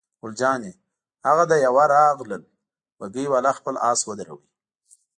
ګل 0.21 0.33
جانې: 0.39 0.73
هغه 1.25 1.43
د 1.51 1.53
یوه 1.65 1.83
راغلل، 1.93 2.43
بګۍ 2.99 3.25
والا 3.29 3.51
خپل 3.59 3.75
آس 3.91 3.99
ودراوه. 4.09 4.45